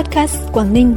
[0.00, 0.96] Podcast Quảng Ninh.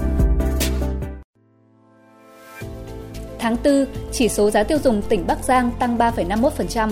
[3.39, 6.91] Tháng 4, chỉ số giá tiêu dùng tỉnh Bắc Giang tăng 3,51%.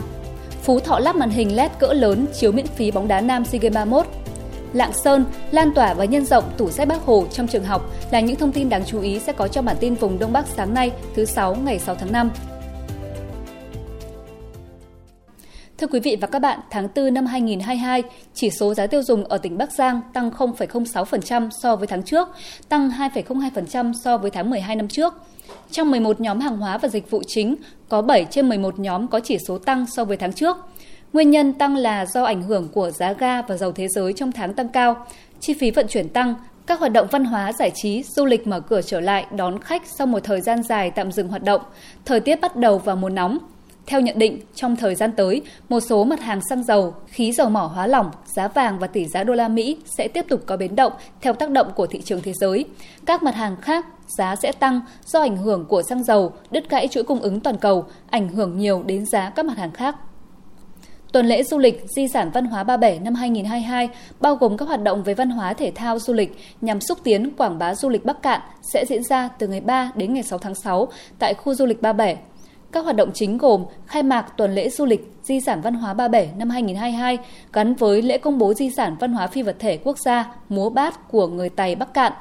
[0.64, 3.60] Phú Thọ lắp màn hình LED cỡ lớn chiếu miễn phí bóng đá nam SEA
[3.60, 4.06] Games 31.
[4.74, 8.20] Lạng Sơn lan tỏa và nhân rộng tủ sách Bác Hồ trong trường học là
[8.20, 10.74] những thông tin đáng chú ý sẽ có trong bản tin vùng Đông Bắc sáng
[10.74, 12.32] nay, thứ 6 ngày 6 tháng 5.
[15.82, 18.04] Thưa quý vị và các bạn, tháng 4 năm 2022,
[18.34, 22.28] chỉ số giá tiêu dùng ở tỉnh Bắc Giang tăng 0,06% so với tháng trước,
[22.70, 25.14] tăng 2,02% so với tháng 12 năm trước.
[25.72, 27.56] Trong 11 nhóm hàng hóa và dịch vụ chính,
[27.90, 30.58] có 7 trên 11 nhóm có chỉ số tăng so với tháng trước.
[31.14, 34.32] Nguyên nhân tăng là do ảnh hưởng của giá ga và dầu thế giới trong
[34.32, 35.06] tháng tăng cao,
[35.40, 36.36] chi phí vận chuyển tăng,
[36.66, 39.82] các hoạt động văn hóa, giải trí, du lịch mở cửa trở lại đón khách
[39.98, 41.62] sau một thời gian dài tạm dừng hoạt động,
[42.06, 43.38] thời tiết bắt đầu vào mùa nóng,
[43.88, 47.50] theo nhận định, trong thời gian tới, một số mặt hàng xăng dầu, khí dầu
[47.50, 50.58] mỏ hóa lỏng, giá vàng và tỷ giá đô la Mỹ sẽ tiếp tục có
[50.58, 52.66] biến động theo tác động của thị trường thế giới.
[53.06, 56.88] Các mặt hàng khác giá sẽ tăng do ảnh hưởng của xăng dầu, đứt gãy
[56.88, 59.96] chuỗi cung ứng toàn cầu, ảnh hưởng nhiều đến giá các mặt hàng khác.
[61.12, 64.68] Tuần lễ du lịch Di sản văn hóa Ba Bể năm 2022 bao gồm các
[64.68, 67.90] hoạt động về văn hóa thể thao du lịch nhằm xúc tiến quảng bá du
[67.90, 70.88] lịch Bắc Cạn sẽ diễn ra từ ngày 3 đến ngày 6 tháng 6
[71.20, 72.18] tại khu du lịch Ba Bể,
[72.72, 75.94] các hoạt động chính gồm khai mạc tuần lễ du lịch Di sản văn hóa
[75.94, 77.18] Ba Bể năm 2022
[77.54, 80.70] gắn với lễ công bố di sản văn hóa phi vật thể quốc gia múa
[80.70, 82.14] bát của người Tày Bắc Cạn,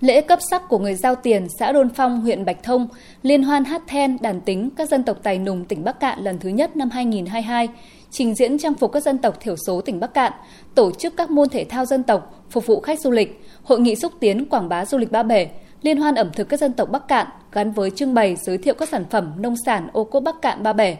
[0.00, 2.88] lễ cấp sắc của người giao tiền xã Đôn Phong, huyện Bạch Thông,
[3.22, 6.38] liên hoan hát then đàn tính các dân tộc Tài Nùng tỉnh Bắc Cạn lần
[6.38, 7.68] thứ nhất năm 2022,
[8.10, 10.32] trình diễn trang phục các dân tộc thiểu số tỉnh Bắc Cạn,
[10.74, 13.96] tổ chức các môn thể thao dân tộc phục vụ khách du lịch, hội nghị
[13.96, 15.48] xúc tiến quảng bá du lịch Ba Bể,
[15.82, 18.74] Liên hoan ẩm thực các dân tộc Bắc Cạn gắn với trưng bày giới thiệu
[18.74, 20.96] các sản phẩm nông sản ô cốp Bắc Cạn Ba Bể.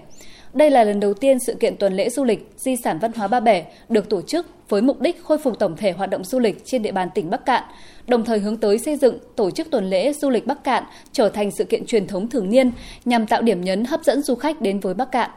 [0.54, 3.28] Đây là lần đầu tiên sự kiện tuần lễ du lịch di sản văn hóa
[3.28, 6.38] Ba Bể được tổ chức với mục đích khôi phục tổng thể hoạt động du
[6.38, 7.62] lịch trên địa bàn tỉnh Bắc Cạn,
[8.06, 11.28] đồng thời hướng tới xây dựng tổ chức tuần lễ du lịch Bắc Cạn trở
[11.28, 12.70] thành sự kiện truyền thống thường niên
[13.04, 15.30] nhằm tạo điểm nhấn hấp dẫn du khách đến với Bắc Cạn.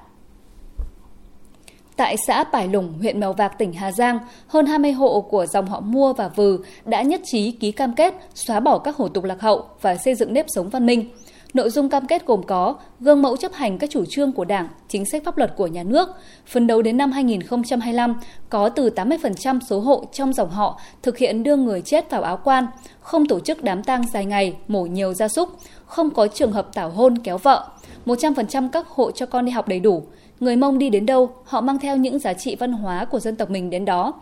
[2.02, 5.68] Tại xã Pải Lủng, huyện Mèo Vạc, tỉnh Hà Giang, hơn 20 hộ của dòng
[5.68, 9.24] họ Mua và Vừ đã nhất trí ký cam kết xóa bỏ các hủ tục
[9.24, 11.10] lạc hậu và xây dựng nếp sống văn minh.
[11.54, 14.68] Nội dung cam kết gồm có gương mẫu chấp hành các chủ trương của Đảng,
[14.88, 16.10] chính sách pháp luật của nhà nước,
[16.46, 18.16] phấn đấu đến năm 2025
[18.50, 22.40] có từ 80% số hộ trong dòng họ thực hiện đưa người chết vào áo
[22.44, 22.68] quan,
[23.00, 25.50] không tổ chức đám tang dài ngày, mổ nhiều gia súc,
[25.86, 27.68] không có trường hợp tảo hôn kéo vợ,
[28.06, 30.04] 100% các hộ cho con đi học đầy đủ,
[30.42, 33.36] người Mông đi đến đâu, họ mang theo những giá trị văn hóa của dân
[33.36, 34.14] tộc mình đến đó.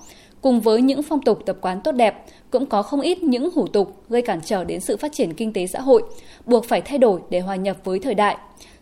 [0.41, 3.67] Cùng với những phong tục tập quán tốt đẹp, cũng có không ít những hủ
[3.67, 6.03] tục gây cản trở đến sự phát triển kinh tế xã hội,
[6.45, 8.37] buộc phải thay đổi để hòa nhập với thời đại.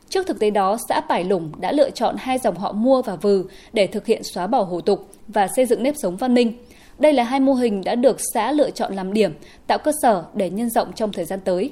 [0.09, 3.15] Trước thực tế đó, xã Pải Lủng đã lựa chọn hai dòng họ mua và
[3.15, 3.43] vừ
[3.73, 6.53] để thực hiện xóa bỏ hủ tục và xây dựng nếp sống văn minh.
[6.99, 9.33] Đây là hai mô hình đã được xã lựa chọn làm điểm,
[9.67, 11.71] tạo cơ sở để nhân rộng trong thời gian tới.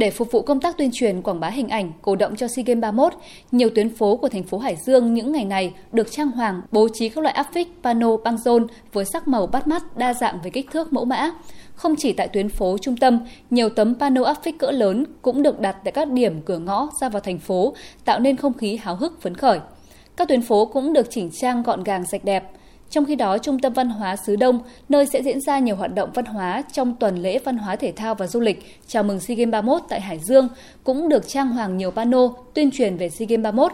[0.00, 2.62] Để phục vụ công tác tuyên truyền quảng bá hình ảnh, cổ động cho SEA
[2.66, 3.12] Games 31,
[3.52, 6.88] nhiều tuyến phố của thành phố Hải Dương những ngày này được trang hoàng, bố
[6.94, 10.38] trí các loại áp phích, pano, băng rôn với sắc màu bắt mắt, đa dạng
[10.44, 11.30] về kích thước mẫu mã.
[11.74, 15.42] Không chỉ tại tuyến phố trung tâm, nhiều tấm pano áp phích cỡ lớn cũng
[15.42, 17.74] được đặt tại các điểm cửa ngõ ra vào thành phố,
[18.04, 19.58] tạo nên không khí háo hức phấn khởi.
[20.16, 22.50] Các tuyến phố cũng được chỉnh trang gọn gàng sạch đẹp,
[22.90, 25.94] trong khi đó, Trung tâm Văn hóa xứ Đông, nơi sẽ diễn ra nhiều hoạt
[25.94, 29.20] động văn hóa trong tuần lễ văn hóa thể thao và du lịch chào mừng
[29.20, 30.48] SEA Games 31 tại Hải Dương,
[30.84, 33.72] cũng được trang hoàng nhiều pano tuyên truyền về SEA Games 31.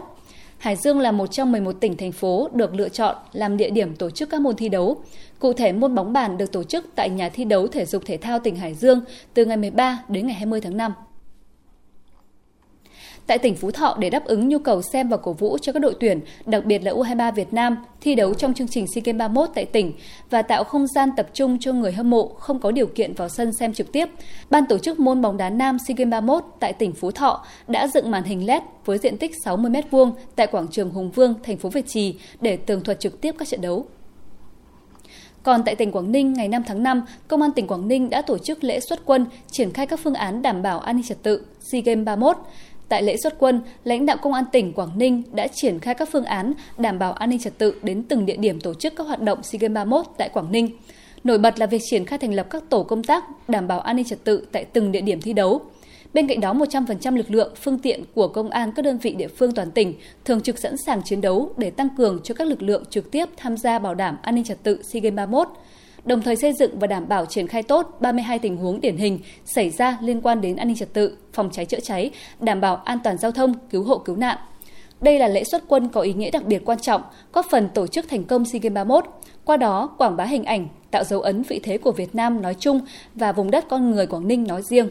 [0.57, 3.95] Hải Dương là một trong 11 tỉnh thành phố được lựa chọn làm địa điểm
[3.95, 4.97] tổ chức các môn thi đấu.
[5.39, 8.17] Cụ thể, môn bóng bàn được tổ chức tại nhà thi đấu thể dục thể
[8.17, 9.01] thao tỉnh Hải Dương
[9.33, 10.93] từ ngày 13 đến ngày 20 tháng 5
[13.27, 15.79] tại tỉnh Phú Thọ để đáp ứng nhu cầu xem và cổ vũ cho các
[15.79, 19.19] đội tuyển, đặc biệt là U23 Việt Nam thi đấu trong chương trình SEA Games
[19.19, 19.93] 31 tại tỉnh
[20.29, 23.29] và tạo không gian tập trung cho người hâm mộ không có điều kiện vào
[23.29, 24.09] sân xem trực tiếp.
[24.49, 27.87] Ban tổ chức môn bóng đá nam SEA Games 31 tại tỉnh Phú Thọ đã
[27.87, 31.57] dựng màn hình LED với diện tích 60 m2 tại quảng trường Hùng Vương, thành
[31.57, 33.85] phố Việt Trì để tường thuật trực tiếp các trận đấu.
[35.43, 38.21] Còn tại tỉnh Quảng Ninh, ngày 5 tháng 5, Công an tỉnh Quảng Ninh đã
[38.21, 41.23] tổ chức lễ xuất quân triển khai các phương án đảm bảo an ninh trật
[41.23, 42.37] tự SEA Games 31.
[42.89, 46.09] Tại lễ xuất quân, lãnh đạo Công an tỉnh Quảng Ninh đã triển khai các
[46.11, 49.07] phương án đảm bảo an ninh trật tự đến từng địa điểm tổ chức các
[49.07, 50.69] hoạt động SEA Games 31 tại Quảng Ninh.
[51.23, 53.95] Nổi bật là việc triển khai thành lập các tổ công tác đảm bảo an
[53.95, 55.61] ninh trật tự tại từng địa điểm thi đấu.
[56.13, 59.27] Bên cạnh đó, 100% lực lượng, phương tiện của công an các đơn vị địa
[59.27, 59.93] phương toàn tỉnh
[60.25, 63.25] thường trực sẵn sàng chiến đấu để tăng cường cho các lực lượng trực tiếp
[63.37, 65.47] tham gia bảo đảm an ninh trật tự SEA Games 31
[66.07, 69.19] đồng thời xây dựng và đảm bảo triển khai tốt 32 tình huống điển hình
[69.45, 72.75] xảy ra liên quan đến an ninh trật tự, phòng cháy chữa cháy, đảm bảo
[72.75, 74.37] an toàn giao thông, cứu hộ cứu nạn.
[75.01, 77.01] Đây là lễ xuất quân có ý nghĩa đặc biệt quan trọng,
[77.33, 79.05] góp phần tổ chức thành công SEA Games 31,
[79.45, 82.55] qua đó quảng bá hình ảnh, tạo dấu ấn vị thế của Việt Nam nói
[82.59, 82.79] chung
[83.15, 84.89] và vùng đất con người Quảng Ninh nói riêng.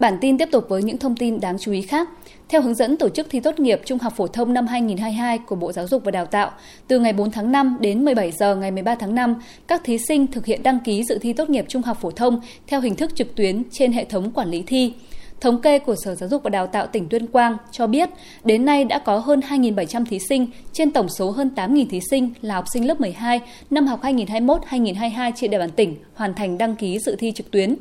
[0.00, 2.08] Bản tin tiếp tục với những thông tin đáng chú ý khác.
[2.48, 5.56] Theo hướng dẫn tổ chức thi tốt nghiệp trung học phổ thông năm 2022 của
[5.56, 6.50] Bộ Giáo dục và Đào tạo,
[6.88, 9.34] từ ngày 4 tháng 5 đến 17 giờ ngày 13 tháng 5,
[9.66, 12.40] các thí sinh thực hiện đăng ký dự thi tốt nghiệp trung học phổ thông
[12.66, 14.92] theo hình thức trực tuyến trên hệ thống quản lý thi.
[15.40, 18.08] Thống kê của Sở Giáo dục và Đào tạo tỉnh Tuyên Quang cho biết,
[18.44, 22.30] đến nay đã có hơn 2.700 thí sinh trên tổng số hơn 8.000 thí sinh
[22.42, 23.40] là học sinh lớp 12
[23.70, 27.76] năm học 2021-2022 trên địa bàn tỉnh hoàn thành đăng ký dự thi trực tuyến.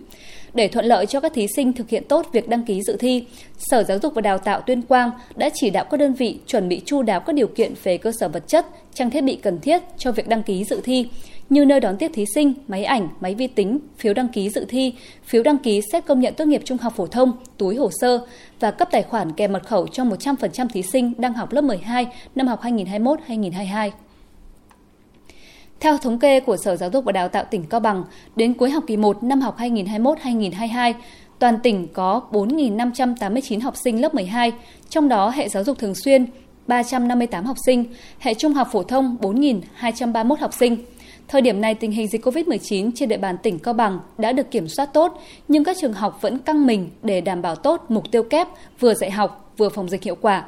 [0.55, 3.25] Để thuận lợi cho các thí sinh thực hiện tốt việc đăng ký dự thi,
[3.57, 6.69] Sở Giáo dục và Đào tạo Tuyên Quang đã chỉ đạo các đơn vị chuẩn
[6.69, 9.59] bị chu đáo các điều kiện về cơ sở vật chất, trang thiết bị cần
[9.59, 11.07] thiết cho việc đăng ký dự thi,
[11.49, 14.65] như nơi đón tiếp thí sinh, máy ảnh, máy vi tính, phiếu đăng ký dự
[14.69, 14.93] thi,
[15.23, 18.19] phiếu đăng ký xét công nhận tốt nghiệp trung học phổ thông, túi hồ sơ
[18.59, 22.07] và cấp tài khoản kèm mật khẩu cho 100% thí sinh đang học lớp 12
[22.35, 23.91] năm học 2021-2022.
[25.79, 28.03] Theo thống kê của Sở Giáo dục và Đào tạo tỉnh Cao Bằng,
[28.35, 30.93] đến cuối học kỳ 1 năm học 2021-2022,
[31.39, 34.51] toàn tỉnh có 4.589 học sinh lớp 12,
[34.89, 36.25] trong đó hệ giáo dục thường xuyên
[36.67, 37.85] 358 học sinh,
[38.19, 40.77] hệ trung học phổ thông 4.231 học sinh.
[41.27, 44.51] Thời điểm này, tình hình dịch COVID-19 trên địa bàn tỉnh Cao Bằng đã được
[44.51, 48.11] kiểm soát tốt, nhưng các trường học vẫn căng mình để đảm bảo tốt mục
[48.11, 48.47] tiêu kép
[48.79, 50.45] vừa dạy học vừa phòng dịch hiệu quả.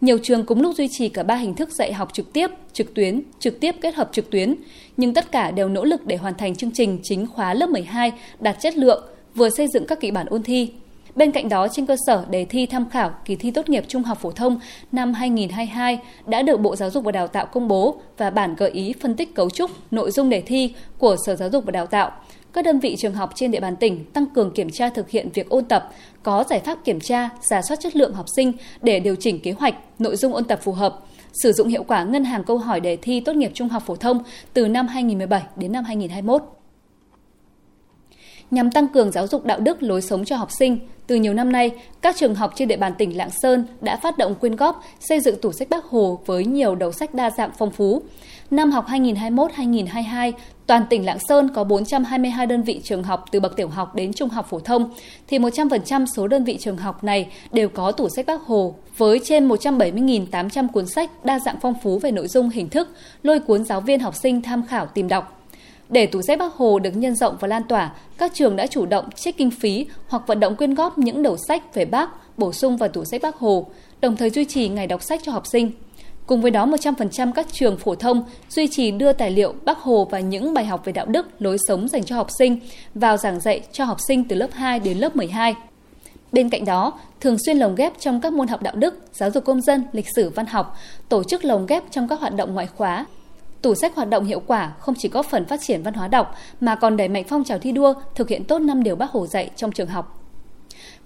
[0.00, 2.94] Nhiều trường cùng lúc duy trì cả ba hình thức dạy học trực tiếp, trực
[2.94, 4.54] tuyến, trực tiếp kết hợp trực tuyến,
[4.96, 8.12] nhưng tất cả đều nỗ lực để hoàn thành chương trình chính khóa lớp 12
[8.40, 10.72] đạt chất lượng, vừa xây dựng các kịch bản ôn thi.
[11.14, 14.02] Bên cạnh đó, trên cơ sở đề thi tham khảo kỳ thi tốt nghiệp trung
[14.02, 14.60] học phổ thông
[14.92, 18.70] năm 2022 đã được Bộ Giáo dục và Đào tạo công bố và bản gợi
[18.70, 21.86] ý phân tích cấu trúc, nội dung đề thi của Sở Giáo dục và Đào
[21.86, 22.12] tạo–
[22.52, 25.28] các đơn vị trường học trên địa bàn tỉnh tăng cường kiểm tra thực hiện
[25.34, 25.90] việc ôn tập,
[26.22, 28.52] có giải pháp kiểm tra, giả soát chất lượng học sinh
[28.82, 30.98] để điều chỉnh kế hoạch, nội dung ôn tập phù hợp,
[31.42, 33.96] sử dụng hiệu quả ngân hàng câu hỏi đề thi tốt nghiệp trung học phổ
[33.96, 34.22] thông
[34.52, 36.57] từ năm 2017 đến năm 2021
[38.50, 40.78] nhằm tăng cường giáo dục đạo đức lối sống cho học sinh.
[41.06, 44.18] Từ nhiều năm nay, các trường học trên địa bàn tỉnh Lạng Sơn đã phát
[44.18, 47.50] động quyên góp xây dựng tủ sách Bác Hồ với nhiều đầu sách đa dạng
[47.58, 48.02] phong phú.
[48.50, 50.32] Năm học 2021-2022,
[50.66, 54.12] toàn tỉnh Lạng Sơn có 422 đơn vị trường học từ bậc tiểu học đến
[54.12, 54.90] trung học phổ thông,
[55.28, 59.20] thì 100% số đơn vị trường học này đều có tủ sách Bác Hồ với
[59.24, 62.88] trên 170.800 cuốn sách đa dạng phong phú về nội dung hình thức,
[63.22, 65.37] lôi cuốn giáo viên học sinh tham khảo tìm đọc.
[65.88, 68.86] Để tủ sách Bác Hồ được nhân rộng và lan tỏa, các trường đã chủ
[68.86, 72.52] động trích kinh phí hoặc vận động quyên góp những đầu sách về Bác bổ
[72.52, 73.66] sung vào tủ sách Bác Hồ,
[74.00, 75.72] đồng thời duy trì ngày đọc sách cho học sinh.
[76.26, 80.08] Cùng với đó, 100% các trường phổ thông duy trì đưa tài liệu Bác Hồ
[80.10, 82.58] và những bài học về đạo đức, lối sống dành cho học sinh
[82.94, 85.54] vào giảng dạy cho học sinh từ lớp 2 đến lớp 12.
[86.32, 89.44] Bên cạnh đó, thường xuyên lồng ghép trong các môn học đạo đức, giáo dục
[89.44, 90.76] công dân, lịch sử văn học,
[91.08, 93.06] tổ chức lồng ghép trong các hoạt động ngoại khóa,
[93.62, 96.34] Tủ sách hoạt động hiệu quả không chỉ góp phần phát triển văn hóa đọc
[96.60, 99.26] mà còn đẩy mạnh phong trào thi đua thực hiện tốt năm điều Bác Hồ
[99.26, 100.18] dạy trong trường học.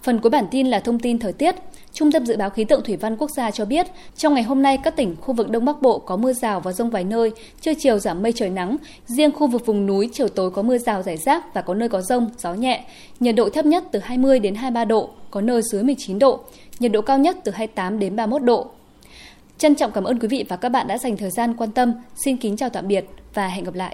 [0.03, 1.55] Phần cuối bản tin là thông tin thời tiết.
[1.93, 4.63] Trung tâm Dự báo Khí tượng Thủy văn Quốc gia cho biết, trong ngày hôm
[4.63, 7.31] nay các tỉnh khu vực Đông Bắc Bộ có mưa rào và rông vài nơi,
[7.61, 8.77] trưa chiều giảm mây trời nắng.
[9.07, 11.89] Riêng khu vực vùng núi chiều tối có mưa rào rải rác và có nơi
[11.89, 12.85] có rông, gió nhẹ.
[13.21, 16.41] Nhiệt độ thấp nhất từ 20 đến 23 độ, có nơi dưới 19 độ.
[16.79, 18.71] Nhiệt độ cao nhất từ 28 đến 31 độ.
[19.63, 21.93] Trân trọng cảm ơn quý vị và các bạn đã dành thời gian quan tâm.
[22.15, 23.05] Xin kính chào tạm biệt
[23.35, 23.91] và hẹn gặp lại.